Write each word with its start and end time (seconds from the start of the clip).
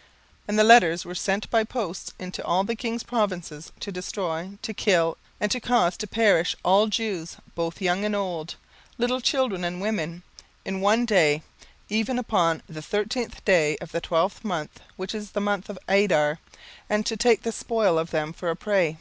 17:003:013 0.00 0.08
And 0.48 0.58
the 0.58 0.64
letters 0.64 1.04
were 1.04 1.14
sent 1.14 1.50
by 1.50 1.62
posts 1.62 2.14
into 2.18 2.42
all 2.42 2.64
the 2.64 2.74
king's 2.74 3.02
provinces, 3.02 3.70
to 3.80 3.92
destroy, 3.92 4.52
to 4.62 4.72
kill, 4.72 5.18
and 5.38 5.50
to 5.52 5.60
cause 5.60 5.98
to 5.98 6.06
perish, 6.06 6.56
all 6.64 6.86
Jews, 6.86 7.36
both 7.54 7.82
young 7.82 8.06
and 8.06 8.16
old, 8.16 8.54
little 8.96 9.20
children 9.20 9.62
and 9.62 9.78
women, 9.78 10.22
in 10.64 10.80
one 10.80 11.04
day, 11.04 11.42
even 11.90 12.18
upon 12.18 12.62
the 12.66 12.80
thirteenth 12.80 13.44
day 13.44 13.76
of 13.82 13.92
the 13.92 14.00
twelfth 14.00 14.42
month, 14.42 14.80
which 14.96 15.14
is 15.14 15.32
the 15.32 15.40
month 15.42 15.70
Adar, 15.86 16.38
and 16.88 17.04
to 17.04 17.14
take 17.18 17.42
the 17.42 17.52
spoil 17.52 17.98
of 17.98 18.10
them 18.10 18.32
for 18.32 18.48
a 18.48 18.56
prey. 18.56 18.96